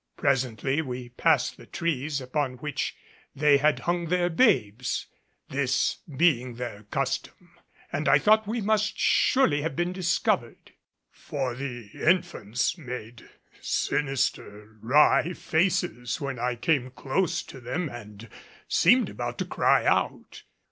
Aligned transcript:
Presently 0.17 0.81
we 0.81 1.09
passed 1.09 1.57
the 1.57 1.67
trees 1.67 2.19
upon 2.19 2.53
which 2.55 2.95
they 3.35 3.57
had 3.59 3.81
hung 3.81 4.07
their 4.07 4.31
babes, 4.31 5.05
this 5.49 5.97
being 6.17 6.55
their 6.55 6.85
custom, 6.89 7.51
and 7.93 8.09
I 8.09 8.17
thought 8.17 8.47
we 8.47 8.61
must 8.61 8.97
surely 8.97 9.61
have 9.61 9.75
been 9.75 9.93
discovered, 9.93 10.71
for 11.11 11.53
the 11.53 11.91
infants 11.93 12.79
made 12.79 13.29
sinister, 13.61 14.75
wry 14.81 15.33
faces 15.33 16.19
when 16.19 16.39
I 16.39 16.55
came 16.55 16.89
close 16.89 17.43
to 17.43 17.59
them 17.61 17.87
and 17.87 18.27
seemed 18.67 19.07
about 19.07 19.37
to 19.37 19.45
cry 19.45 19.85
out. 19.85 20.41